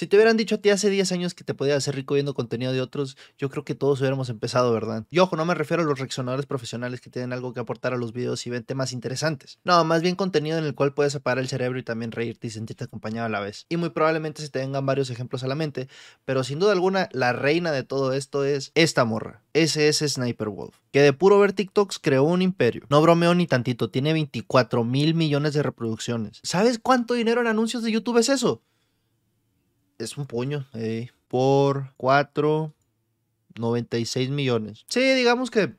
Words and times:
Si 0.00 0.06
te 0.06 0.16
hubieran 0.16 0.38
dicho 0.38 0.54
a 0.54 0.58
ti 0.58 0.70
hace 0.70 0.88
10 0.88 1.12
años 1.12 1.34
que 1.34 1.44
te 1.44 1.52
podías 1.52 1.76
hacer 1.76 1.94
rico 1.94 2.14
viendo 2.14 2.32
contenido 2.32 2.72
de 2.72 2.80
otros, 2.80 3.18
yo 3.36 3.50
creo 3.50 3.66
que 3.66 3.74
todos 3.74 4.00
hubiéramos 4.00 4.30
empezado, 4.30 4.72
¿verdad? 4.72 5.04
Y 5.10 5.18
ojo, 5.18 5.36
no 5.36 5.44
me 5.44 5.52
refiero 5.52 5.82
a 5.82 5.84
los 5.84 5.98
reaccionadores 5.98 6.46
profesionales 6.46 7.02
que 7.02 7.10
tienen 7.10 7.34
algo 7.34 7.52
que 7.52 7.60
aportar 7.60 7.92
a 7.92 7.98
los 7.98 8.14
videos 8.14 8.46
y 8.46 8.48
ven 8.48 8.64
temas 8.64 8.94
interesantes. 8.94 9.58
No, 9.62 9.84
más 9.84 10.00
bien 10.00 10.16
contenido 10.16 10.56
en 10.56 10.64
el 10.64 10.74
cual 10.74 10.94
puedes 10.94 11.16
apagar 11.16 11.38
el 11.38 11.48
cerebro 11.48 11.78
y 11.78 11.82
también 11.82 12.12
reírte 12.12 12.46
y 12.46 12.50
sentirte 12.50 12.84
acompañado 12.84 13.26
a 13.26 13.28
la 13.28 13.40
vez. 13.40 13.66
Y 13.68 13.76
muy 13.76 13.90
probablemente 13.90 14.40
se 14.40 14.48
te 14.48 14.60
vengan 14.60 14.86
varios 14.86 15.10
ejemplos 15.10 15.44
a 15.44 15.48
la 15.48 15.54
mente, 15.54 15.86
pero 16.24 16.44
sin 16.44 16.60
duda 16.60 16.72
alguna, 16.72 17.10
la 17.12 17.34
reina 17.34 17.70
de 17.70 17.82
todo 17.82 18.14
esto 18.14 18.46
es 18.46 18.72
esta 18.74 19.04
morra. 19.04 19.42
SS 19.52 20.08
Sniper 20.08 20.48
Wolf, 20.48 20.78
que 20.92 21.02
de 21.02 21.12
puro 21.12 21.38
ver 21.38 21.52
TikToks 21.52 21.98
creó 21.98 22.24
un 22.24 22.40
imperio. 22.40 22.86
No 22.88 23.02
bromeo 23.02 23.34
ni 23.34 23.46
tantito, 23.46 23.90
tiene 23.90 24.14
24 24.14 24.82
mil 24.82 25.14
millones 25.14 25.52
de 25.52 25.62
reproducciones. 25.62 26.40
¿Sabes 26.42 26.78
cuánto 26.78 27.12
dinero 27.12 27.42
en 27.42 27.48
anuncios 27.48 27.82
de 27.82 27.92
YouTube 27.92 28.16
es 28.16 28.30
eso? 28.30 28.62
Es 30.04 30.16
un 30.16 30.26
puño. 30.26 30.66
Eh, 30.74 31.08
por 31.28 31.92
4, 31.96 32.72
96 33.56 34.30
millones. 34.30 34.84
Sí, 34.88 35.00
digamos 35.14 35.50
que 35.50 35.74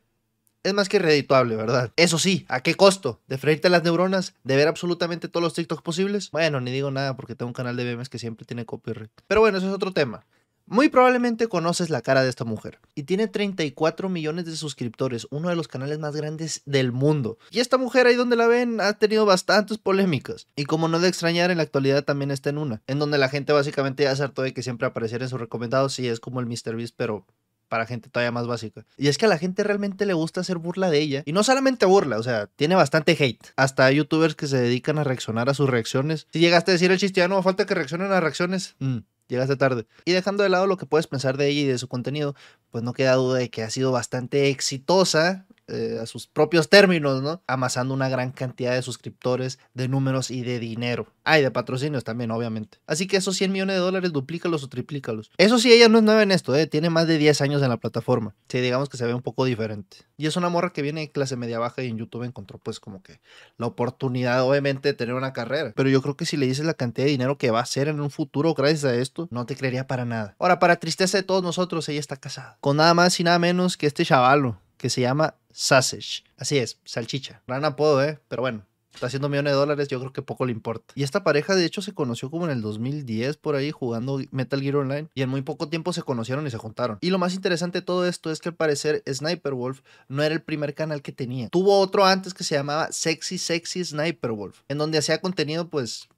es 0.64 0.74
más 0.74 0.90
que 0.90 1.00
redituable, 1.00 1.56
¿verdad? 1.56 1.92
Eso 1.96 2.20
sí, 2.20 2.46
¿a 2.48 2.62
qué 2.62 2.76
costo? 2.76 3.22
¿De 3.28 3.38
freírte 3.38 3.70
las 3.70 3.84
neuronas? 3.84 4.36
¿De 4.44 4.56
ver 4.56 4.68
absolutamente 4.68 5.28
todos 5.28 5.44
los 5.44 5.54
TikToks 5.54 5.82
posibles? 5.82 6.32
Bueno, 6.32 6.62
ni 6.62 6.72
digo 6.72 6.92
nada 6.92 7.16
porque 7.16 7.36
tengo 7.36 7.48
un 7.48 7.54
canal 7.54 7.76
de 7.76 7.84
memes 7.84 8.10
que 8.10 8.20
siempre 8.20 8.46
tiene 8.46 8.66
copyright. 8.66 9.12
Pero 9.28 9.42
bueno, 9.42 9.58
eso 9.58 9.68
es 9.68 9.74
otro 9.74 9.92
tema. 9.92 10.26
Muy 10.72 10.88
probablemente 10.88 11.50
conoces 11.50 11.90
la 11.90 12.00
cara 12.00 12.24
de 12.24 12.30
esta 12.30 12.46
mujer 12.46 12.80
y 12.96 13.04
tiene 13.04 13.28
34 13.28 14.08
millones 14.08 14.46
de 14.46 14.56
suscriptores, 14.56 15.28
uno 15.30 15.50
de 15.50 15.58
los 15.58 15.68
canales 15.68 16.00
más 16.00 16.16
grandes 16.16 16.62
del 16.66 16.94
mundo. 16.94 17.38
Y 17.50 17.60
esta 17.60 17.78
mujer 17.78 18.08
ahí 18.08 18.16
donde 18.16 18.38
la 18.38 18.48
ven 18.48 18.80
ha 18.80 18.94
tenido 18.94 19.26
bastantes 19.26 19.78
polémicas. 19.78 20.48
Y 20.56 20.64
como 20.64 20.88
no 20.88 21.02
de 21.02 21.10
extrañar, 21.10 21.52
en 21.52 21.58
la 21.58 21.64
actualidad 21.64 22.06
también 22.06 22.32
está 22.32 22.52
en 22.52 22.58
una, 22.58 22.82
en 22.88 23.00
donde 23.00 23.18
la 23.18 23.28
gente 23.28 23.52
básicamente 23.52 24.04
ya 24.04 24.16
se 24.16 24.26
de 24.26 24.54
que 24.54 24.64
siempre 24.64 24.88
apareciera 24.88 25.26
en 25.26 25.30
sus 25.30 25.42
recomendados, 25.42 25.94
sí, 25.94 26.08
es 26.08 26.22
como 26.22 26.40
el 26.40 26.46
MrBeast, 26.46 26.96
pero 26.96 27.26
para 27.68 27.86
gente 27.86 28.10
todavía 28.10 28.32
más 28.32 28.48
básica. 28.48 28.86
Y 28.98 29.10
es 29.10 29.18
que 29.18 29.26
a 29.26 29.30
la 29.30 29.38
gente 29.38 29.66
realmente 29.66 30.06
le 30.06 30.14
gusta 30.14 30.40
hacer 30.40 30.58
burla 30.58 30.90
de 30.90 31.00
ella. 31.00 31.24
Y 31.26 31.34
no 31.34 31.44
solamente 31.44 31.86
burla, 31.86 32.18
o 32.18 32.24
sea, 32.24 32.48
tiene 32.48 32.76
bastante 32.76 33.18
hate. 33.20 33.52
Hasta 33.58 33.88
hay 33.88 33.98
youtubers 33.98 34.36
que 34.36 34.48
se 34.48 34.56
dedican 34.56 35.00
a 35.00 35.04
reaccionar 35.04 35.50
a 35.50 35.54
sus 35.54 35.70
reacciones. 35.70 36.28
Si 36.32 36.40
llegaste 36.40 36.72
a 36.72 36.76
decir 36.76 36.92
el 36.92 36.98
chiste, 36.98 37.20
ya 37.20 37.28
no 37.28 37.44
falta 37.44 37.66
que 37.66 37.76
reaccionen 37.76 38.14
a 38.14 38.22
reacciones. 38.22 38.76
Mm 38.80 39.00
llegaste 39.32 39.56
tarde. 39.56 39.88
Y 40.06 40.12
dejando 40.12 40.44
de 40.44 40.50
lado 40.50 40.68
lo 40.68 40.78
que 40.78 40.86
puedes 40.86 41.08
pensar 41.08 41.38
de 41.38 41.48
ella 41.48 41.62
y 41.62 41.66
de 41.66 41.78
su 41.78 41.88
contenido, 41.88 42.36
pues 42.70 42.84
no 42.84 42.94
queda 42.94 43.16
duda 43.16 43.40
de 43.40 43.50
que 43.50 43.64
ha 43.64 43.70
sido 43.70 43.92
bastante 43.92 44.50
exitosa 44.50 45.46
eh, 45.72 46.00
a 46.02 46.06
sus 46.06 46.28
propios 46.28 46.70
términos, 46.70 47.22
¿no? 47.22 47.42
Amasando 47.48 47.94
una 47.94 48.10
gran 48.10 48.32
cantidad 48.32 48.74
de 48.74 48.82
suscriptores, 48.82 49.60
de 49.74 49.88
números 49.88 50.30
y 50.30 50.42
de 50.42 50.60
dinero. 50.60 51.08
Ah, 51.24 51.40
y 51.40 51.44
de 51.44 51.52
patrocinios 51.52 52.04
también, 52.04 52.32
obviamente. 52.32 52.80
Así 52.88 53.08
que 53.08 53.18
esos 53.18 53.38
100 53.38 53.52
millones 53.52 53.76
de 53.76 53.80
dólares, 53.80 54.12
duplícalos 54.12 54.64
o 54.64 54.70
triplícalos. 54.70 55.32
Eso 55.38 55.60
sí, 55.60 55.72
ella 55.72 55.88
no 55.88 56.00
es 56.00 56.04
nueva 56.04 56.24
en 56.24 56.32
esto, 56.32 56.56
¿eh? 56.56 56.68
Tiene 56.68 56.90
más 56.90 57.08
de 57.08 57.18
10 57.18 57.42
años 57.42 57.62
en 57.62 57.70
la 57.70 57.78
plataforma. 57.78 58.36
Sí, 58.50 58.60
digamos 58.60 58.90
que 58.90 58.98
se 58.98 59.06
ve 59.06 59.14
un 59.14 59.22
poco 59.22 59.46
diferente. 59.46 59.98
Y 60.18 60.26
es 60.26 60.36
una 60.36 60.50
morra 60.50 60.72
que 60.72 60.82
viene 60.82 61.02
de 61.02 61.12
clase 61.12 61.36
media 61.36 61.60
baja 61.60 61.84
y 61.84 61.88
en 61.88 61.98
YouTube 61.98 62.24
encontró, 62.24 62.60
pues, 62.60 62.80
como 62.80 63.02
que 63.02 63.22
la 63.58 63.68
oportunidad, 63.68 64.44
obviamente, 64.44 64.90
de 64.90 64.94
tener 64.94 65.16
una 65.16 65.34
carrera. 65.34 65.74
Pero 65.76 65.90
yo 65.90 66.02
creo 66.02 66.18
que 66.18 66.26
si 66.26 66.38
le 66.38 66.48
dices 66.48 66.66
la 66.66 66.74
cantidad 66.74 67.06
de 67.06 67.12
dinero 67.12 67.38
que 67.38 67.52
va 67.52 67.60
a 67.60 67.64
hacer 67.64 67.88
en 67.88 68.02
un 68.02 68.12
futuro 68.12 68.54
gracias 68.54 68.84
a 68.86 68.96
esto, 68.96 69.28
no 69.32 69.46
te 69.46 69.56
creería 69.56 69.88
para 69.88 70.06
nada. 70.06 70.36
Ahora, 70.40 70.60
para 70.60 70.78
tristeza 70.78 71.18
de 71.18 71.24
todos 71.24 71.44
nosotros, 71.44 71.88
ella 71.90 72.00
está 72.00 72.18
casada. 72.18 72.58
Con 72.60 72.78
nada 72.78 72.94
más 72.94 73.20
y 73.20 73.24
nada 73.24 73.40
menos 73.40 73.78
que 73.78 73.88
este 73.88 74.06
chavalo 74.06 74.60
que 74.82 74.90
se 74.90 75.02
llama 75.02 75.36
Sausage. 75.54 76.24
Así 76.38 76.58
es, 76.58 76.80
salchicha. 76.84 77.42
Gran 77.48 77.66
apodo, 77.66 78.04
¿eh? 78.04 78.20
Pero 78.28 78.42
bueno, 78.42 78.66
está 78.94 79.08
haciendo 79.08 79.30
millones 79.30 79.54
de 79.54 79.58
dólares, 79.58 79.88
yo 79.88 80.00
creo 80.00 80.14
que 80.14 80.22
poco 80.22 80.46
le 80.46 80.52
importa. 80.52 80.94
Y 80.96 81.04
esta 81.04 81.24
pareja, 81.24 81.56
de 81.56 81.66
hecho, 81.66 81.82
se 81.82 81.94
conoció 81.94 82.30
como 82.30 82.46
en 82.46 82.52
el 82.52 82.62
2010 82.62 83.38
por 83.38 83.56
ahí 83.56 83.72
jugando 83.72 84.20
Metal 84.32 84.62
Gear 84.62 84.76
Online. 84.78 85.08
Y 85.14 85.22
en 85.22 85.30
muy 85.30 85.42
poco 85.42 85.70
tiempo 85.70 85.94
se 85.94 86.04
conocieron 86.04 86.46
y 86.48 86.52
se 86.52 86.58
juntaron. 86.58 86.98
Y 87.02 87.10
lo 87.10 87.18
más 87.18 87.34
interesante 87.34 87.80
de 87.80 87.86
todo 87.86 88.08
esto 88.08 88.32
es 88.32 88.40
que 88.40 88.50
al 88.50 88.56
parecer 88.56 89.04
Sniper 89.12 89.54
Wolf 89.54 89.82
no 90.08 90.24
era 90.24 90.36
el 90.36 90.42
primer 90.42 90.74
canal 90.74 91.02
que 91.02 91.12
tenía. 91.12 91.50
Tuvo 91.50 91.80
otro 91.80 92.06
antes 92.06 92.34
que 92.34 92.44
se 92.44 92.56
llamaba 92.56 92.92
Sexy 92.92 93.38
Sexy 93.38 93.84
Sniper 93.86 94.32
Wolf, 94.32 94.62
en 94.68 94.78
donde 94.78 94.98
hacía 94.98 95.22
contenido 95.22 95.70
pues 95.70 96.10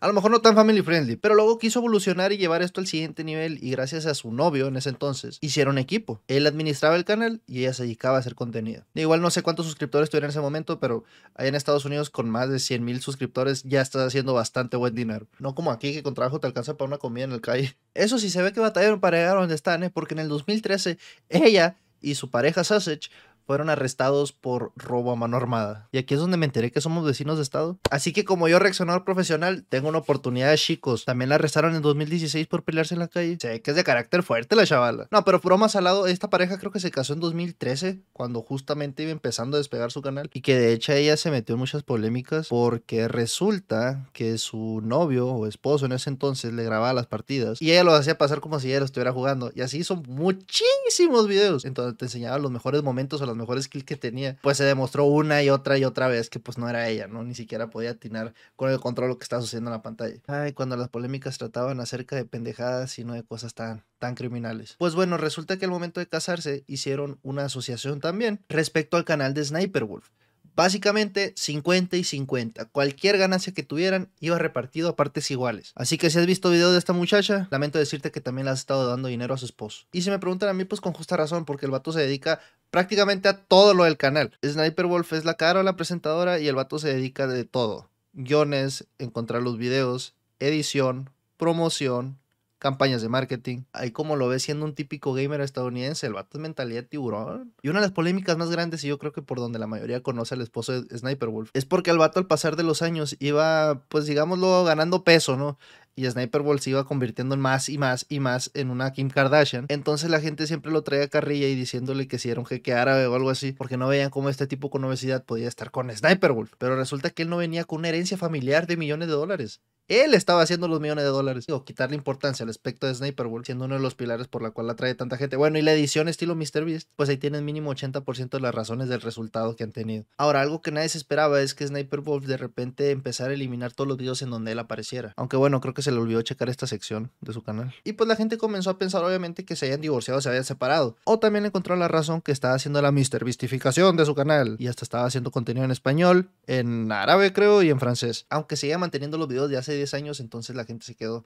a 0.00 0.06
lo 0.06 0.12
mejor 0.12 0.30
no 0.30 0.40
tan 0.40 0.54
family 0.54 0.82
friendly, 0.82 1.16
pero 1.16 1.34
luego 1.34 1.58
quiso 1.58 1.80
evolucionar 1.80 2.32
y 2.32 2.38
llevar 2.38 2.62
esto 2.62 2.80
al 2.80 2.86
siguiente 2.86 3.24
nivel 3.24 3.58
y 3.62 3.70
gracias 3.70 4.06
a 4.06 4.14
su 4.14 4.32
novio 4.32 4.68
en 4.68 4.76
ese 4.76 4.90
entonces 4.90 5.38
hicieron 5.40 5.78
equipo. 5.78 6.20
Él 6.28 6.46
administraba 6.46 6.96
el 6.96 7.04
canal 7.04 7.40
y 7.46 7.60
ella 7.60 7.72
se 7.72 7.82
dedicaba 7.82 8.16
a 8.16 8.20
hacer 8.20 8.34
contenido. 8.34 8.84
igual 8.94 9.20
no 9.20 9.30
sé 9.30 9.42
cuántos 9.42 9.66
suscriptores 9.66 10.10
tuviera 10.10 10.26
en 10.26 10.30
ese 10.30 10.40
momento, 10.40 10.80
pero 10.80 11.04
ahí 11.34 11.48
en 11.48 11.54
Estados 11.54 11.84
Unidos 11.84 12.10
con 12.10 12.30
más 12.30 12.48
de 12.48 12.58
100 12.58 12.84
mil 12.84 13.00
suscriptores 13.00 13.62
ya 13.64 13.80
está 13.80 14.04
haciendo 14.04 14.34
bastante 14.34 14.76
buen 14.76 14.94
dinero. 14.94 15.26
No 15.38 15.54
como 15.54 15.70
aquí 15.70 15.92
que 15.92 16.02
con 16.02 16.14
trabajo 16.14 16.40
te 16.40 16.46
alcanza 16.46 16.76
para 16.76 16.88
una 16.88 16.98
comida 16.98 17.24
en 17.24 17.32
el 17.32 17.40
calle. 17.40 17.76
Eso 17.94 18.18
sí 18.18 18.30
se 18.30 18.42
ve 18.42 18.52
que 18.52 18.60
batallaron 18.60 19.00
para 19.00 19.18
llegar 19.18 19.36
a 19.36 19.40
donde 19.40 19.54
están, 19.54 19.82
¿eh? 19.82 19.90
porque 19.90 20.14
en 20.14 20.20
el 20.20 20.28
2013 20.28 20.98
ella 21.28 21.76
y 22.00 22.14
su 22.14 22.30
pareja 22.30 22.64
Sausage 22.64 23.10
fueron 23.48 23.70
arrestados 23.70 24.32
por 24.32 24.72
robo 24.76 25.10
a 25.10 25.16
mano 25.16 25.38
armada. 25.38 25.88
Y 25.90 25.96
aquí 25.96 26.12
es 26.12 26.20
donde 26.20 26.36
me 26.36 26.44
enteré 26.44 26.70
que 26.70 26.82
somos 26.82 27.04
vecinos 27.04 27.38
de 27.38 27.42
estado. 27.42 27.78
Así 27.90 28.12
que 28.12 28.26
como 28.26 28.46
yo 28.46 28.58
reaccionador 28.58 29.04
profesional, 29.04 29.64
tengo 29.68 29.88
una 29.88 29.98
oportunidad 29.98 30.50
de 30.50 30.58
chicos. 30.58 31.06
También 31.06 31.30
la 31.30 31.36
arrestaron 31.36 31.74
en 31.74 31.80
2016 31.80 32.46
por 32.46 32.62
pelearse 32.62 32.94
en 32.94 33.00
la 33.00 33.08
calle. 33.08 33.38
Sé 33.40 33.62
que 33.62 33.70
es 33.70 33.76
de 33.76 33.84
carácter 33.84 34.22
fuerte 34.22 34.54
la 34.54 34.66
chavala. 34.66 35.08
No, 35.10 35.24
pero 35.24 35.40
más 35.56 35.76
al 35.76 35.84
lado, 35.84 36.06
esta 36.06 36.28
pareja 36.28 36.58
creo 36.58 36.72
que 36.72 36.78
se 36.78 36.90
casó 36.90 37.14
en 37.14 37.20
2013, 37.20 38.00
cuando 38.12 38.42
justamente 38.42 39.04
iba 39.04 39.12
empezando 39.12 39.56
a 39.56 39.58
despegar 39.58 39.90
su 39.92 40.02
canal. 40.02 40.28
Y 40.34 40.42
que 40.42 40.58
de 40.58 40.74
hecho 40.74 40.92
ella 40.92 41.16
se 41.16 41.30
metió 41.30 41.54
en 41.54 41.60
muchas 41.60 41.82
polémicas 41.82 42.48
porque 42.48 43.08
resulta 43.08 44.10
que 44.12 44.36
su 44.36 44.82
novio 44.84 45.26
o 45.26 45.46
esposo 45.46 45.86
en 45.86 45.92
ese 45.92 46.10
entonces 46.10 46.52
le 46.52 46.64
grababa 46.64 46.92
las 46.92 47.06
partidas. 47.06 47.62
Y 47.62 47.70
ella 47.70 47.84
lo 47.84 47.94
hacía 47.94 48.18
pasar 48.18 48.40
como 48.40 48.60
si 48.60 48.68
ella 48.68 48.80
lo 48.80 48.84
estuviera 48.84 49.12
jugando. 49.12 49.50
Y 49.54 49.62
así 49.62 49.84
son 49.84 50.02
muchísimos 50.06 51.26
videos. 51.28 51.64
Entonces 51.64 51.96
te 51.96 52.04
enseñaba 52.04 52.38
los 52.38 52.50
mejores 52.50 52.82
momentos 52.82 53.22
o 53.22 53.26
las 53.26 53.37
mejores 53.38 53.64
skills 53.64 53.84
que 53.84 53.96
tenía, 53.96 54.36
pues 54.42 54.56
se 54.56 54.64
demostró 54.64 55.04
una 55.04 55.42
y 55.42 55.50
otra 55.50 55.78
y 55.78 55.84
otra 55.84 56.08
vez 56.08 56.28
que 56.28 56.40
pues 56.40 56.58
no 56.58 56.68
era 56.68 56.88
ella, 56.88 57.06
¿no? 57.06 57.24
Ni 57.24 57.34
siquiera 57.34 57.70
podía 57.70 57.90
atinar 57.90 58.34
con 58.56 58.70
el 58.70 58.80
control 58.80 59.08
lo 59.08 59.18
que 59.18 59.24
estaba 59.24 59.42
sucediendo 59.42 59.70
en 59.70 59.76
la 59.76 59.82
pantalla. 59.82 60.16
Ay, 60.26 60.52
cuando 60.52 60.76
las 60.76 60.88
polémicas 60.88 61.38
trataban 61.38 61.80
acerca 61.80 62.16
de 62.16 62.24
pendejadas 62.24 62.98
y 62.98 63.04
no 63.04 63.14
de 63.14 63.22
cosas 63.22 63.54
tan, 63.54 63.84
tan 63.98 64.14
criminales. 64.14 64.76
Pues 64.78 64.94
bueno, 64.94 65.16
resulta 65.16 65.56
que 65.56 65.64
al 65.64 65.70
momento 65.70 66.00
de 66.00 66.08
casarse 66.08 66.64
hicieron 66.66 67.18
una 67.22 67.44
asociación 67.44 68.00
también 68.00 68.40
respecto 68.48 68.96
al 68.96 69.04
canal 69.04 69.34
de 69.34 69.44
Sniper 69.44 69.84
Wolf. 69.84 70.10
Básicamente 70.58 71.34
50 71.36 71.98
y 71.98 72.02
50. 72.02 72.64
Cualquier 72.64 73.16
ganancia 73.16 73.54
que 73.54 73.62
tuvieran 73.62 74.10
iba 74.18 74.38
repartido 74.38 74.88
a 74.88 74.96
partes 74.96 75.30
iguales. 75.30 75.70
Así 75.76 75.98
que 75.98 76.10
si 76.10 76.18
has 76.18 76.26
visto 76.26 76.50
video 76.50 76.72
de 76.72 76.78
esta 76.78 76.92
muchacha, 76.92 77.46
lamento 77.52 77.78
decirte 77.78 78.10
que 78.10 78.20
también 78.20 78.46
le 78.46 78.50
has 78.50 78.58
estado 78.58 78.88
dando 78.88 79.06
dinero 79.06 79.32
a 79.34 79.38
su 79.38 79.44
esposo. 79.44 79.86
Y 79.92 80.02
si 80.02 80.10
me 80.10 80.18
preguntan 80.18 80.48
a 80.48 80.54
mí, 80.54 80.64
pues 80.64 80.80
con 80.80 80.92
justa 80.92 81.16
razón, 81.16 81.44
porque 81.44 81.66
el 81.66 81.70
vato 81.70 81.92
se 81.92 82.00
dedica 82.00 82.40
prácticamente 82.72 83.28
a 83.28 83.36
todo 83.36 83.72
lo 83.72 83.84
del 83.84 83.96
canal. 83.96 84.36
Sniper 84.44 84.86
Wolf 84.86 85.12
es 85.12 85.24
la 85.24 85.34
cara 85.34 85.60
o 85.60 85.62
la 85.62 85.76
presentadora 85.76 86.40
y 86.40 86.48
el 86.48 86.56
vato 86.56 86.80
se 86.80 86.88
dedica 86.88 87.28
de 87.28 87.44
todo. 87.44 87.88
Guiones, 88.12 88.84
encontrar 88.98 89.42
los 89.42 89.58
videos, 89.58 90.16
edición, 90.40 91.10
promoción, 91.36 92.18
campañas 92.58 93.02
de 93.02 93.08
marketing. 93.08 93.62
Ahí 93.72 93.90
como 93.90 94.16
lo 94.16 94.28
ves 94.28 94.42
siendo 94.42 94.64
un 94.64 94.74
típico 94.74 95.12
gamer 95.12 95.40
estadounidense, 95.40 96.06
el 96.06 96.14
vato 96.14 96.38
es 96.38 96.42
mentalidad 96.42 96.84
tiburón. 96.84 97.54
Y 97.62 97.68
una 97.68 97.80
de 97.80 97.86
las 97.86 97.92
polémicas 97.92 98.36
más 98.36 98.50
grandes, 98.50 98.84
y 98.84 98.88
yo 98.88 98.98
creo 98.98 99.12
que 99.12 99.22
por 99.22 99.38
donde 99.38 99.58
la 99.58 99.66
mayoría 99.66 100.02
conoce 100.02 100.34
al 100.34 100.40
esposo 100.40 100.80
de 100.82 100.98
Sniper 100.98 101.28
Wolf, 101.28 101.50
es 101.54 101.64
porque 101.64 101.90
el 101.90 101.98
vato 101.98 102.18
al 102.18 102.26
pasar 102.26 102.56
de 102.56 102.62
los 102.62 102.82
años 102.82 103.16
iba, 103.20 103.82
pues 103.88 104.06
digámoslo, 104.06 104.64
ganando 104.64 105.04
peso, 105.04 105.36
¿no? 105.36 105.58
Y 105.98 106.08
Sniper 106.08 106.42
Wolf 106.42 106.62
se 106.62 106.70
iba 106.70 106.84
convirtiendo 106.84 107.34
en 107.34 107.40
más 107.40 107.68
y 107.68 107.76
más 107.76 108.06
y 108.08 108.20
más 108.20 108.52
en 108.54 108.70
una 108.70 108.92
Kim 108.92 109.10
Kardashian. 109.10 109.66
Entonces 109.68 110.10
la 110.10 110.20
gente 110.20 110.46
siempre 110.46 110.70
lo 110.70 110.82
traía 110.82 111.04
a 111.04 111.08
carrilla 111.08 111.48
y 111.48 111.56
diciéndole 111.56 112.06
que 112.06 112.20
si 112.20 112.30
era 112.30 112.38
un 112.38 112.46
jeque 112.46 112.72
árabe 112.72 113.06
o 113.06 113.14
algo 113.16 113.30
así, 113.30 113.50
porque 113.50 113.76
no 113.76 113.88
veían 113.88 114.10
cómo 114.10 114.28
este 114.28 114.46
tipo 114.46 114.70
con 114.70 114.84
obesidad 114.84 115.24
podía 115.24 115.48
estar 115.48 115.72
con 115.72 115.90
Sniper 115.90 116.32
Wolf. 116.32 116.52
Pero 116.56 116.76
resulta 116.76 117.10
que 117.10 117.22
él 117.22 117.30
no 117.30 117.38
venía 117.38 117.64
con 117.64 117.80
una 117.80 117.88
herencia 117.88 118.16
familiar 118.16 118.68
de 118.68 118.76
millones 118.76 119.08
de 119.08 119.14
dólares. 119.14 119.60
Él 119.88 120.12
estaba 120.12 120.42
haciendo 120.42 120.68
los 120.68 120.80
millones 120.80 121.04
de 121.04 121.10
dólares. 121.10 121.46
Digo, 121.46 121.64
quitarle 121.64 121.96
importancia 121.96 122.44
al 122.44 122.50
aspecto 122.50 122.86
de 122.86 122.94
Sniper 122.94 123.26
Wolf, 123.26 123.46
siendo 123.46 123.64
uno 123.64 123.76
de 123.76 123.80
los 123.80 123.94
pilares 123.94 124.28
por 124.28 124.42
la 124.42 124.50
cual 124.50 124.68
atrae 124.68 124.94
tanta 124.94 125.16
gente. 125.16 125.36
Bueno, 125.36 125.58
y 125.58 125.62
la 125.62 125.72
edición 125.72 126.08
estilo 126.08 126.34
MrBeast, 126.34 126.90
pues 126.94 127.08
ahí 127.08 127.16
tienen 127.16 127.46
mínimo 127.46 127.74
80% 127.74 128.28
de 128.28 128.40
las 128.40 128.54
razones 128.54 128.90
del 128.90 129.00
resultado 129.00 129.56
que 129.56 129.64
han 129.64 129.72
tenido. 129.72 130.04
Ahora, 130.18 130.42
algo 130.42 130.60
que 130.60 130.72
nadie 130.72 130.90
se 130.90 130.98
esperaba 130.98 131.40
es 131.40 131.54
que 131.54 131.66
Sniper 131.66 132.02
Wolf 132.02 132.26
de 132.26 132.36
repente 132.36 132.90
empezara 132.90 133.30
a 133.30 133.34
eliminar 133.34 133.72
todos 133.72 133.88
los 133.88 133.96
videos 133.96 134.20
en 134.20 134.28
donde 134.28 134.52
él 134.52 134.58
apareciera. 134.58 135.14
Aunque 135.16 135.38
bueno, 135.38 135.58
creo 135.62 135.72
que 135.72 135.80
se 135.88 135.94
le 135.94 136.00
olvidó 136.00 136.20
checar 136.20 136.50
esta 136.50 136.66
sección 136.66 137.10
de 137.22 137.32
su 137.32 137.42
canal. 137.42 137.74
Y 137.82 137.94
pues 137.94 138.06
la 138.06 138.14
gente 138.14 138.36
comenzó 138.36 138.68
a 138.68 138.78
pensar 138.78 139.02
obviamente 139.02 139.46
que 139.46 139.56
se 139.56 139.64
habían 139.64 139.80
divorciado, 139.80 140.20
se 140.20 140.28
habían 140.28 140.44
separado. 140.44 140.96
O 141.04 141.18
también 141.18 141.46
encontró 141.46 141.76
la 141.76 141.88
razón 141.88 142.20
que 142.20 142.30
estaba 142.30 142.52
haciendo 142.52 142.82
la 142.82 142.92
MrBeastificación 142.92 143.96
de 143.96 144.04
su 144.04 144.14
canal. 144.14 144.56
Y 144.58 144.66
hasta 144.66 144.84
estaba 144.84 145.06
haciendo 145.06 145.30
contenido 145.30 145.64
en 145.64 145.70
español, 145.70 146.30
en 146.46 146.92
árabe 146.92 147.32
creo 147.32 147.62
y 147.62 147.70
en 147.70 147.80
francés. 147.80 148.26
Aunque 148.28 148.56
seguía 148.56 148.76
manteniendo 148.76 149.16
los 149.16 149.28
videos 149.28 149.48
de 149.48 149.56
hace 149.56 149.74
10 149.74 149.94
años, 149.94 150.20
entonces 150.20 150.54
la 150.54 150.66
gente 150.66 150.84
se 150.84 150.94
quedó, 150.94 151.24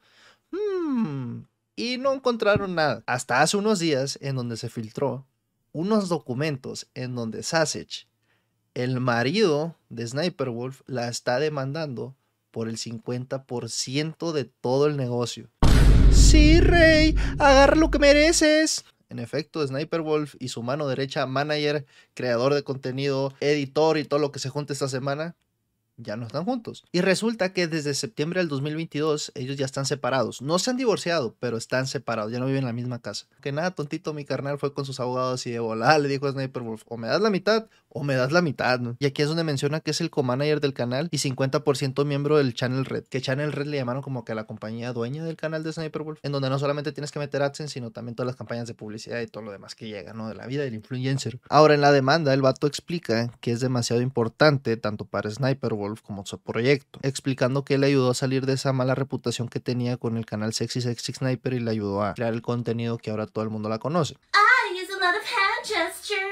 hmm", 0.53 1.41
y 1.75 1.99
no 1.99 2.13
encontraron 2.13 2.77
nada. 2.77 3.03
Hasta 3.07 3.43
hace 3.43 3.57
unos 3.57 3.81
días 3.81 4.17
en 4.23 4.37
donde 4.37 4.57
se 4.57 4.69
filtró 4.69 5.27
unos 5.73 6.09
documentos 6.09 6.87
en 6.95 7.15
donde 7.15 7.43
Sausage, 7.43 8.07
el 8.75 9.01
marido 9.01 9.77
de 9.89 10.07
Sniper 10.07 10.51
Wolf, 10.51 10.83
la 10.87 11.09
está 11.09 11.39
demandando 11.39 12.15
por 12.53 12.69
el 12.69 12.77
50% 12.77 14.31
de 14.31 14.45
todo 14.45 14.87
el 14.87 14.97
negocio. 14.97 15.51
Sí, 16.13 16.61
Rey, 16.61 17.17
agarra 17.39 17.75
lo 17.75 17.91
que 17.91 17.99
mereces. 17.99 18.85
En 19.09 19.19
efecto, 19.19 19.67
Sniper 19.67 20.03
Wolf 20.03 20.37
y 20.39 20.49
su 20.49 20.63
mano 20.63 20.87
derecha, 20.87 21.27
manager, 21.27 21.85
creador 22.15 22.55
de 22.55 22.63
contenido, 22.63 23.35
editor 23.41 23.99
y 23.99 24.05
todo 24.05 24.21
lo 24.21 24.31
que 24.33 24.39
se 24.39 24.49
junte 24.49 24.73
esta 24.73 24.89
semana, 24.89 25.35
ya 25.97 26.17
no 26.17 26.27
están 26.27 26.45
juntos. 26.45 26.85
Y 26.93 27.01
resulta 27.01 27.53
que 27.53 27.67
desde 27.67 27.95
septiembre 27.95 28.41
del 28.41 28.49
2022 28.49 29.33
ellos 29.35 29.57
ya 29.57 29.67
están 29.67 29.87
separados. 29.87 30.41
No 30.43 30.59
se 30.59 30.71
han 30.71 30.77
divorciado, 30.77 31.37
pero 31.41 31.57
están 31.57 31.87
separados, 31.87 32.33
ya 32.33 32.39
no 32.39 32.47
viven 32.47 32.61
en 32.61 32.67
la 32.67 32.73
misma 32.73 33.01
casa. 33.01 33.27
Que 33.41 33.53
nada, 33.53 33.73
tontito, 33.73 34.15
mi 34.15 34.25
carnal 34.25 34.59
fue 34.59 34.73
con 34.73 34.85
sus 34.85 35.01
abogados 35.01 35.47
y 35.47 35.51
de 35.51 35.59
volada 35.59 35.99
le 35.99 36.09
dijo 36.09 36.27
a 36.27 36.33
Sniper 36.33 36.63
Wolf, 36.63 36.83
o 36.87 36.97
me 36.97 37.09
das 37.09 37.21
la 37.21 37.31
mitad 37.31 37.67
o 37.95 38.03
me 38.03 38.15
das 38.15 38.33
la 38.33 38.43
mitad. 38.43 38.81
¿no? 38.81 38.97
Y 38.99 39.07
aquí 39.07 39.23
es 39.23 39.29
donde 39.29 39.45
menciona 39.45 39.81
que 39.81 39.91
es 39.91 40.01
el 40.01 40.11
co-manager 40.11 40.61
del 40.61 40.75
canal 40.75 41.09
y 41.11 41.19
50% 41.19 42.05
miembro 42.05 42.39
del 42.39 42.55
Channel 42.55 42.85
Red. 42.85 43.05
Que 43.05 43.21
Channel 43.21 43.53
Red 43.53 43.67
le 43.67 43.77
llamaron 43.77 44.03
como 44.03 44.25
que 44.25 44.35
la 44.35 44.45
compañía 44.45 44.93
dueña 44.93 45.25
del 45.25 45.37
canal 45.37 45.63
de 45.63 45.73
Sniper 45.73 46.03
Wolf, 46.03 46.19
en 46.23 46.33
donde 46.33 46.51
no 46.51 46.59
solamente 46.59 46.93
tienes 46.93 47.13
que 47.13 47.19
meter 47.19 47.43
AdSense, 47.43 47.75
sino 47.75 47.91
también 47.91 48.15
todas 48.15 48.27
las 48.27 48.37
campañas 48.37 48.67
de 48.67 48.75
publicidad 48.75 49.21
y 49.21 49.27
todo 49.27 49.43
lo 49.43 49.53
demás 49.53 49.75
que 49.75 49.89
llega, 49.89 50.13
¿no? 50.13 50.29
De 50.29 50.35
la 50.35 50.47
vida 50.47 50.63
del 50.63 50.75
influencer. 50.75 51.41
Ahora, 51.49 51.75
en 51.75 51.81
la 51.81 51.93
demanda, 51.93 52.33
el 52.35 52.43
vato 52.43 52.67
explica 52.67 53.31
que 53.41 53.53
es 53.53 53.61
demasiado 53.61 54.03
importante 54.03 54.77
tanto 54.77 55.05
para 55.05 55.31
Sniper 55.31 55.75
Wolf 55.75 56.03
como 56.03 56.25
su 56.27 56.39
proyecto, 56.39 56.99
explicando 57.03 57.65
que 57.65 57.75
él 57.75 57.85
ayudó 57.85 58.11
a 58.11 58.15
salir 58.15 58.47
de 58.47 58.55
esa 58.55 58.73
mala 58.73 58.95
reputación 58.95 59.49
que 59.49 59.61
tenía 59.61 59.97
con 59.97 60.17
el 60.17 60.27
canal 60.27 60.53
Sexy 60.53 60.81
Sexy 60.81 61.13
Sniper 61.13 61.55
y 61.55 61.61
le 61.61 61.71
ayudó 61.71 62.03
a 62.03 62.15
crear 62.15 62.33
el 62.33 62.43
contenido 62.43 62.99
que 62.99 63.11
ahora 63.11 63.27
todo 63.27 63.45
el 63.45 63.51
mundo 63.51 63.69
la 63.69 63.79
conoce. 63.79 64.17
I 66.15 66.32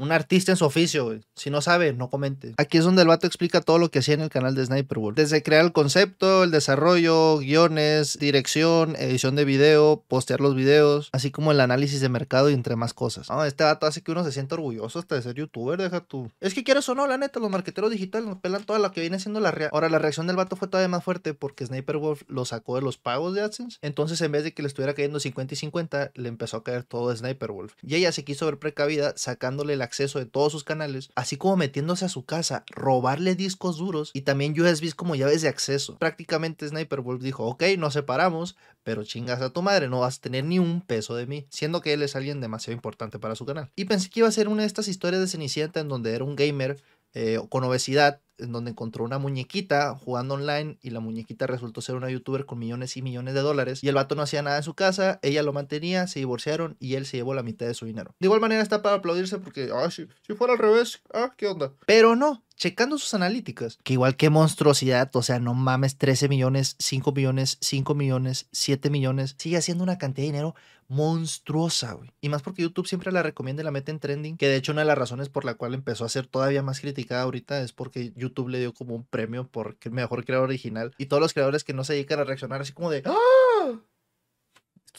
Un 0.00 0.10
artista 0.10 0.50
en 0.50 0.56
su 0.56 0.64
oficio, 0.64 1.04
güey. 1.04 1.20
Si 1.36 1.50
no 1.50 1.60
sabe, 1.60 1.92
no 1.92 2.10
comente. 2.10 2.54
Aquí 2.56 2.78
es 2.78 2.84
donde 2.84 3.02
el 3.02 3.08
vato 3.08 3.26
explica 3.26 3.60
todo 3.60 3.78
lo 3.78 3.90
que 3.90 4.00
hacía 4.00 4.14
en 4.14 4.22
el 4.22 4.28
canal 4.28 4.54
de 4.54 4.66
Sniper 4.66 4.98
Wolf. 4.98 5.16
Desde 5.16 5.42
crear 5.42 5.64
el 5.64 5.72
concepto, 5.72 6.42
el 6.42 6.50
desarrollo, 6.50 7.38
guiones, 7.38 8.18
dirección, 8.18 8.96
edición 8.96 9.36
de 9.36 9.44
video, 9.44 10.02
postear 10.08 10.40
los 10.40 10.56
videos, 10.56 11.10
así 11.12 11.30
como 11.30 11.52
el 11.52 11.60
análisis 11.60 12.00
de 12.00 12.08
mercado 12.08 12.50
y 12.50 12.54
entre 12.54 12.76
más 12.76 12.92
cosas. 12.92 13.28
Este 13.46 13.62
vato 13.62 13.86
hace 13.86 14.02
que 14.02 14.10
uno 14.10 14.24
se 14.24 14.32
sienta 14.32 14.56
orgulloso 14.56 14.98
hasta 14.98 15.14
de 15.14 15.22
ser 15.22 15.34
youtuber, 15.34 15.80
deja 15.80 16.00
tú. 16.00 16.30
Es 16.40 16.54
que 16.54 16.64
quieres 16.64 16.88
o 16.88 16.94
no, 16.94 17.06
la 17.06 17.18
neta, 17.18 17.38
los 17.38 17.50
marqueteros 17.50 17.90
digitales 17.90 18.26
nos 18.26 18.38
pelan 18.38 18.64
toda 18.64 18.78
la 18.78 18.90
que 18.90 19.00
viene 19.00 19.20
siendo 19.20 19.38
la 19.40 19.50
rea. 19.50 19.70
Ahora, 19.72 19.88
la 19.88 19.98
reacción 19.98 20.26
del 20.26 20.36
vato 20.36 20.56
fue 20.56 20.68
todavía 20.68 20.88
más 20.88 21.04
fuerte 21.04 21.34
porque 21.34 21.66
Sniper 21.66 21.98
Wolf 21.98 22.22
lo 22.26 22.44
sacó 22.44 22.76
de 22.76 22.82
los 22.82 22.96
pagos 22.96 23.34
de 23.34 23.42
AdSense. 23.42 23.78
Entonces, 23.82 24.20
en 24.22 24.32
vez 24.32 24.42
de 24.44 24.54
que 24.54 24.62
le 24.62 24.68
estuviera 24.68 24.94
cayendo 24.94 25.20
50 25.20 25.54
y 25.54 25.56
50, 25.56 26.10
le 26.14 26.28
empezó 26.28 26.56
a 26.56 26.64
caer 26.64 26.82
todo 26.82 27.14
Sniper 27.14 27.52
Wolf. 27.52 27.74
Y 27.82 27.94
ella 27.94 28.10
se 28.12 28.24
quiso 28.24 28.46
ver 28.46 28.58
precavida 28.58 29.12
sacándole 29.16 29.74
el 29.74 29.83
acceso 29.84 30.18
de 30.18 30.26
todos 30.26 30.52
sus 30.52 30.64
canales, 30.64 31.10
así 31.14 31.36
como 31.36 31.56
metiéndose 31.56 32.04
a 32.04 32.08
su 32.08 32.24
casa, 32.24 32.64
robarle 32.68 33.34
discos 33.34 33.76
duros 33.76 34.10
y 34.12 34.22
también 34.22 34.60
USBs 34.60 34.94
como 34.94 35.14
llaves 35.14 35.42
de 35.42 35.48
acceso. 35.48 35.96
Prácticamente 35.98 36.68
Sniper 36.68 37.00
Wolf 37.00 37.22
dijo, 37.22 37.44
ok, 37.46 37.62
nos 37.78 37.92
separamos, 37.92 38.56
pero 38.82 39.04
chingas 39.04 39.40
a 39.40 39.50
tu 39.50 39.62
madre, 39.62 39.88
no 39.88 40.00
vas 40.00 40.18
a 40.18 40.20
tener 40.20 40.44
ni 40.44 40.58
un 40.58 40.80
peso 40.80 41.14
de 41.14 41.26
mí, 41.26 41.46
siendo 41.50 41.80
que 41.80 41.92
él 41.92 42.02
es 42.02 42.16
alguien 42.16 42.40
demasiado 42.40 42.74
importante 42.74 43.18
para 43.18 43.34
su 43.34 43.46
canal. 43.46 43.70
Y 43.76 43.84
pensé 43.84 44.10
que 44.10 44.20
iba 44.20 44.28
a 44.28 44.32
ser 44.32 44.48
una 44.48 44.62
de 44.62 44.66
estas 44.66 44.88
historias 44.88 45.20
de 45.20 45.28
Cenicienta 45.28 45.80
en 45.80 45.88
donde 45.88 46.14
era 46.14 46.24
un 46.24 46.36
gamer 46.36 46.82
eh, 47.14 47.38
con 47.48 47.64
obesidad, 47.64 48.20
en 48.38 48.52
donde 48.52 48.72
encontró 48.72 49.04
una 49.04 49.18
muñequita 49.18 49.94
jugando 49.96 50.34
online 50.34 50.78
y 50.82 50.90
la 50.90 51.00
muñequita 51.00 51.46
resultó 51.46 51.80
ser 51.80 51.94
una 51.94 52.10
youtuber 52.10 52.46
con 52.46 52.58
millones 52.58 52.96
y 52.96 53.02
millones 53.02 53.34
de 53.34 53.40
dólares 53.40 53.82
y 53.82 53.88
el 53.88 53.94
vato 53.94 54.14
no 54.14 54.22
hacía 54.22 54.42
nada 54.42 54.56
en 54.56 54.62
su 54.62 54.74
casa, 54.74 55.20
ella 55.22 55.42
lo 55.42 55.52
mantenía, 55.52 56.06
se 56.06 56.18
divorciaron 56.18 56.76
y 56.80 56.94
él 56.94 57.06
se 57.06 57.16
llevó 57.18 57.34
la 57.34 57.42
mitad 57.42 57.66
de 57.66 57.74
su 57.74 57.86
dinero. 57.86 58.14
De 58.18 58.26
igual 58.26 58.40
manera 58.40 58.62
está 58.62 58.82
para 58.82 58.96
aplaudirse 58.96 59.38
porque, 59.38 59.70
ah, 59.72 59.90
si, 59.90 60.06
si 60.26 60.34
fuera 60.34 60.54
al 60.54 60.58
revés, 60.58 61.00
ah, 61.12 61.32
¿qué 61.36 61.46
onda? 61.46 61.72
Pero 61.86 62.16
no, 62.16 62.42
checando 62.56 62.98
sus 62.98 63.14
analíticas, 63.14 63.78
que 63.82 63.94
igual 63.94 64.16
que 64.16 64.30
monstruosidad, 64.30 65.14
o 65.14 65.22
sea, 65.22 65.38
no 65.38 65.54
mames, 65.54 65.96
13 65.98 66.28
millones, 66.28 66.76
5 66.78 67.12
millones, 67.12 67.58
5 67.60 67.94
millones, 67.94 68.48
7 68.52 68.90
millones, 68.90 69.36
sigue 69.38 69.56
haciendo 69.56 69.84
una 69.84 69.98
cantidad 69.98 70.24
de 70.24 70.32
dinero 70.32 70.54
monstruosa, 70.88 71.92
güey. 71.94 72.12
Y 72.20 72.28
más 72.28 72.42
porque 72.42 72.62
YouTube 72.62 72.86
siempre 72.86 73.12
la 73.12 73.22
recomienda 73.22 73.62
y 73.62 73.64
la 73.64 73.70
mete 73.70 73.90
en 73.90 74.00
trending, 74.00 74.36
que 74.36 74.48
de 74.48 74.56
hecho 74.56 74.72
una 74.72 74.82
de 74.82 74.86
las 74.86 74.98
razones 74.98 75.28
por 75.28 75.44
la 75.44 75.54
cual 75.54 75.74
empezó 75.74 76.04
a 76.04 76.08
ser 76.08 76.26
todavía 76.26 76.62
más 76.62 76.80
criticada 76.80 77.22
ahorita 77.22 77.60
es 77.60 77.72
porque 77.72 78.12
YouTube 78.16 78.48
le 78.48 78.58
dio 78.58 78.72
como 78.74 78.94
un 78.94 79.04
premio 79.04 79.46
por 79.48 79.76
mejor 79.90 80.24
creador 80.24 80.48
original 80.48 80.92
y 80.98 81.06
todos 81.06 81.20
los 81.20 81.32
creadores 81.32 81.64
que 81.64 81.74
no 81.74 81.84
se 81.84 81.94
dedican 81.94 82.20
a 82.20 82.24
reaccionar 82.24 82.60
así 82.60 82.72
como 82.72 82.90
de 82.90 83.02
¡Ah! 83.06 83.43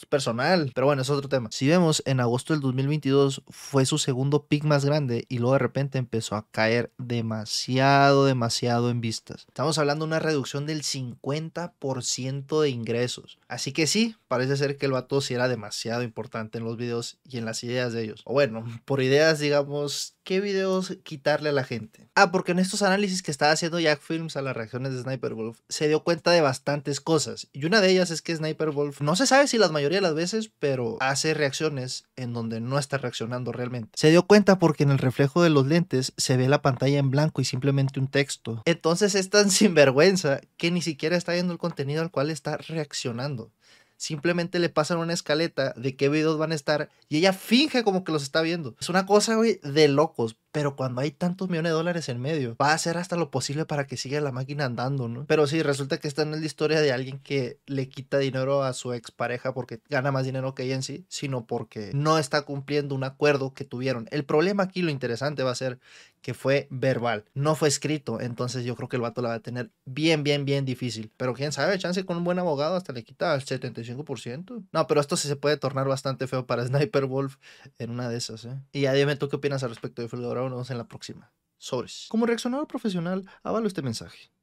Personal, 0.04 0.72
pero 0.74 0.86
bueno, 0.86 1.02
es 1.02 1.10
otro 1.10 1.28
tema. 1.28 1.48
Si 1.50 1.66
vemos, 1.66 2.02
en 2.04 2.20
agosto 2.20 2.52
del 2.52 2.60
2022 2.60 3.42
fue 3.48 3.86
su 3.86 3.96
segundo 3.96 4.46
pick 4.46 4.64
más 4.64 4.84
grande 4.84 5.24
y 5.28 5.38
luego 5.38 5.54
de 5.54 5.60
repente 5.60 5.98
empezó 5.98 6.36
a 6.36 6.46
caer 6.50 6.92
demasiado, 6.98 8.26
demasiado 8.26 8.90
en 8.90 9.00
vistas. 9.00 9.46
Estamos 9.48 9.78
hablando 9.78 10.04
de 10.04 10.08
una 10.08 10.18
reducción 10.18 10.66
del 10.66 10.82
50% 10.82 12.60
de 12.60 12.68
ingresos. 12.68 13.38
Así 13.48 13.72
que 13.72 13.86
sí, 13.86 14.16
parece 14.28 14.56
ser 14.56 14.76
que 14.76 14.86
el 14.86 14.92
vato 14.92 15.20
sí 15.20 15.34
era 15.34 15.48
demasiado 15.48 16.02
importante 16.02 16.58
en 16.58 16.64
los 16.64 16.76
videos 16.76 17.18
y 17.24 17.38
en 17.38 17.44
las 17.44 17.62
ideas 17.64 17.92
de 17.92 18.02
ellos. 18.02 18.22
O 18.24 18.32
bueno, 18.32 18.64
por 18.84 19.02
ideas, 19.02 19.38
digamos, 19.38 20.16
¿qué 20.24 20.40
videos 20.40 20.96
quitarle 21.04 21.50
a 21.50 21.52
la 21.52 21.64
gente? 21.64 22.08
Ah, 22.14 22.32
porque 22.32 22.52
en 22.52 22.58
estos 22.58 22.82
análisis 22.82 23.22
que 23.22 23.30
estaba 23.30 23.52
haciendo 23.52 23.80
Jack 23.80 24.00
Films 24.00 24.36
a 24.36 24.42
las 24.42 24.56
reacciones 24.56 24.92
de 24.92 25.02
Sniper 25.02 25.34
Wolf, 25.34 25.60
se 25.68 25.88
dio 25.88 26.02
cuenta 26.02 26.30
de 26.30 26.40
bastantes 26.40 27.00
cosas. 27.00 27.48
Y 27.52 27.64
una 27.64 27.80
de 27.80 27.90
ellas 27.90 28.10
es 28.10 28.22
que 28.22 28.36
Sniper 28.36 28.70
Wolf, 28.70 29.00
no 29.00 29.16
se 29.16 29.26
sabe 29.26 29.46
si 29.46 29.58
las 29.58 29.70
mayoría 29.86 29.98
de 29.98 30.14
las 30.14 30.14
veces, 30.14 30.50
pero 30.58 30.96
hace 30.98 31.32
reacciones 31.32 32.06
en 32.16 32.32
donde 32.32 32.60
no 32.60 32.76
está 32.78 32.98
reaccionando 32.98 33.52
realmente. 33.52 33.90
Se 33.94 34.10
dio 34.10 34.26
cuenta 34.26 34.58
porque 34.58 34.82
en 34.82 34.90
el 34.90 34.98
reflejo 34.98 35.44
de 35.44 35.50
los 35.50 35.66
lentes 35.66 36.12
se 36.16 36.36
ve 36.36 36.48
la 36.48 36.60
pantalla 36.60 36.98
en 36.98 37.12
blanco 37.12 37.40
y 37.40 37.44
simplemente 37.44 38.00
un 38.00 38.08
texto. 38.08 38.62
Entonces 38.64 39.14
es 39.14 39.30
tan 39.30 39.50
sinvergüenza 39.52 40.40
que 40.56 40.72
ni 40.72 40.82
siquiera 40.82 41.16
está 41.16 41.32
viendo 41.32 41.52
el 41.52 41.60
contenido 41.60 42.02
al 42.02 42.10
cual 42.10 42.30
está 42.30 42.56
reaccionando 42.56 43.52
simplemente 43.96 44.58
le 44.58 44.68
pasan 44.68 44.98
una 44.98 45.12
escaleta 45.12 45.72
de 45.76 45.96
qué 45.96 46.08
videos 46.08 46.38
van 46.38 46.52
a 46.52 46.54
estar 46.54 46.90
y 47.08 47.18
ella 47.18 47.32
finge 47.32 47.84
como 47.84 48.04
que 48.04 48.12
los 48.12 48.22
está 48.22 48.42
viendo. 48.42 48.74
Es 48.80 48.88
una 48.88 49.06
cosa, 49.06 49.36
güey, 49.36 49.60
de 49.62 49.88
locos. 49.88 50.36
Pero 50.56 50.74
cuando 50.74 51.02
hay 51.02 51.10
tantos 51.10 51.50
millones 51.50 51.70
de 51.70 51.76
dólares 51.76 52.08
en 52.08 52.18
medio, 52.18 52.56
va 52.56 52.70
a 52.70 52.74
hacer 52.74 52.96
hasta 52.96 53.16
lo 53.16 53.30
posible 53.30 53.66
para 53.66 53.86
que 53.86 53.98
siga 53.98 54.18
la 54.22 54.32
máquina 54.32 54.64
andando, 54.64 55.06
¿no? 55.06 55.26
Pero 55.26 55.46
sí, 55.46 55.62
resulta 55.62 55.98
que 55.98 56.08
esta 56.08 56.24
no 56.24 56.34
es 56.34 56.40
la 56.40 56.46
historia 56.46 56.80
de 56.80 56.92
alguien 56.92 57.18
que 57.18 57.58
le 57.66 57.90
quita 57.90 58.16
dinero 58.16 58.62
a 58.62 58.72
su 58.72 58.94
expareja 58.94 59.52
porque 59.52 59.80
gana 59.90 60.12
más 60.12 60.24
dinero 60.24 60.54
que 60.54 60.62
ella 60.62 60.76
en 60.76 61.04
sino 61.08 61.44
porque 61.44 61.90
no 61.92 62.18
está 62.18 62.40
cumpliendo 62.42 62.94
un 62.94 63.04
acuerdo 63.04 63.52
que 63.52 63.64
tuvieron. 63.64 64.08
El 64.10 64.24
problema 64.24 64.62
aquí, 64.62 64.80
lo 64.80 64.90
interesante 64.90 65.42
va 65.42 65.50
a 65.50 65.56
ser 65.56 65.78
que 66.26 66.34
fue 66.34 66.66
verbal, 66.70 67.24
no 67.34 67.54
fue 67.54 67.68
escrito. 67.68 68.20
Entonces 68.20 68.64
yo 68.64 68.74
creo 68.74 68.88
que 68.88 68.96
el 68.96 69.02
vato 69.02 69.22
la 69.22 69.28
va 69.28 69.34
a 69.36 69.40
tener 69.40 69.70
bien, 69.84 70.24
bien, 70.24 70.44
bien 70.44 70.64
difícil. 70.64 71.12
Pero 71.16 71.34
quién 71.34 71.52
sabe, 71.52 71.78
chance 71.78 72.04
con 72.04 72.16
un 72.16 72.24
buen 72.24 72.40
abogado 72.40 72.74
hasta 72.74 72.92
le 72.92 73.04
quita 73.04 73.32
el 73.32 73.44
75%. 73.44 74.66
No, 74.72 74.86
pero 74.88 75.00
esto 75.00 75.16
sí 75.16 75.28
se 75.28 75.36
puede 75.36 75.56
tornar 75.56 75.86
bastante 75.86 76.26
feo 76.26 76.44
para 76.44 76.66
Sniper 76.66 77.06
Wolf 77.06 77.36
en 77.78 77.90
una 77.90 78.08
de 78.08 78.16
esas, 78.16 78.44
¿eh? 78.44 78.60
Y 78.72 78.80
ya 78.80 78.92
dime 78.92 79.14
tú 79.14 79.28
qué 79.28 79.36
opinas 79.36 79.62
al 79.62 79.70
respecto 79.70 80.02
de 80.02 80.08
Fulgor 80.08 80.38
nos 80.38 80.50
vemos 80.50 80.70
en 80.72 80.78
la 80.78 80.88
próxima. 80.88 81.30
Sobres. 81.58 82.06
Como 82.08 82.26
reaccionador 82.26 82.66
profesional, 82.66 83.24
avalo 83.44 83.68
este 83.68 83.82
mensaje. 83.82 84.32